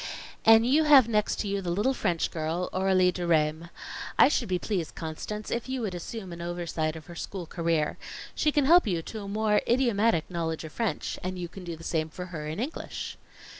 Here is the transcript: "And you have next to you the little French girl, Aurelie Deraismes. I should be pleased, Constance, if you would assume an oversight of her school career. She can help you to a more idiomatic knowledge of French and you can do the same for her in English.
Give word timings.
"And 0.45 0.65
you 0.65 0.85
have 0.85 1.07
next 1.07 1.35
to 1.41 1.47
you 1.47 1.61
the 1.61 1.69
little 1.69 1.93
French 1.93 2.31
girl, 2.31 2.71
Aurelie 2.73 3.11
Deraismes. 3.11 3.69
I 4.17 4.29
should 4.29 4.49
be 4.49 4.57
pleased, 4.57 4.95
Constance, 4.95 5.51
if 5.51 5.69
you 5.69 5.81
would 5.81 5.93
assume 5.93 6.33
an 6.33 6.41
oversight 6.41 6.95
of 6.95 7.05
her 7.05 7.13
school 7.13 7.45
career. 7.45 7.99
She 8.33 8.51
can 8.51 8.65
help 8.65 8.87
you 8.87 9.03
to 9.03 9.21
a 9.21 9.27
more 9.27 9.61
idiomatic 9.69 10.27
knowledge 10.27 10.63
of 10.63 10.71
French 10.73 11.19
and 11.23 11.37
you 11.37 11.47
can 11.47 11.63
do 11.63 11.75
the 11.75 11.83
same 11.83 12.09
for 12.09 12.25
her 12.33 12.47
in 12.47 12.59
English. 12.59 13.19